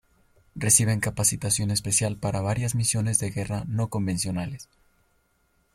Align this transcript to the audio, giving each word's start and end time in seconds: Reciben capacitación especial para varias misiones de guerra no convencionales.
Reciben 0.55 0.99
capacitación 0.99 1.69
especial 1.69 2.17
para 2.17 2.41
varias 2.41 2.73
misiones 2.73 3.19
de 3.19 3.29
guerra 3.29 3.65
no 3.67 3.89
convencionales. 3.91 4.67